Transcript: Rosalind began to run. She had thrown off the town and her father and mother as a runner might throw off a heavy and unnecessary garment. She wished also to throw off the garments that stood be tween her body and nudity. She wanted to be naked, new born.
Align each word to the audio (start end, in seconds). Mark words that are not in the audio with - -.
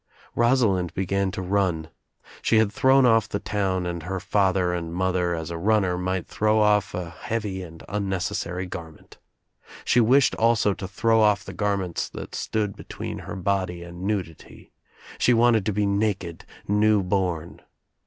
Rosalind 0.33 0.95
began 0.95 1.29
to 1.29 1.43
run. 1.43 1.89
She 2.41 2.57
had 2.57 2.73
thrown 2.73 3.05
off 3.05 3.29
the 3.29 3.37
town 3.39 3.85
and 3.85 4.01
her 4.01 4.19
father 4.19 4.73
and 4.73 4.91
mother 4.91 5.35
as 5.35 5.51
a 5.51 5.59
runner 5.59 5.95
might 5.95 6.25
throw 6.25 6.57
off 6.59 6.95
a 6.95 7.11
heavy 7.11 7.61
and 7.61 7.83
unnecessary 7.87 8.65
garment. 8.65 9.19
She 9.85 9.99
wished 9.99 10.33
also 10.37 10.73
to 10.73 10.87
throw 10.87 11.21
off 11.21 11.43
the 11.45 11.53
garments 11.53 12.09
that 12.09 12.33
stood 12.33 12.75
be 12.75 12.85
tween 12.85 13.19
her 13.19 13.35
body 13.35 13.83
and 13.83 14.01
nudity. 14.01 14.71
She 15.19 15.35
wanted 15.35 15.67
to 15.67 15.71
be 15.71 15.85
naked, 15.85 16.45
new 16.67 17.03
born. 17.03 17.61